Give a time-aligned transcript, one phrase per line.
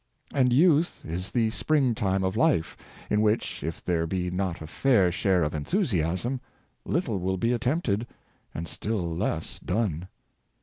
[0.33, 2.75] And youth is the spring time of life,
[3.11, 6.41] in which, if there be not a fair share of enthusiasm,
[6.83, 8.07] little will be attempted,
[8.51, 10.07] and still less done.